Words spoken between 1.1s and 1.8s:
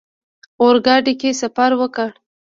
کې سفر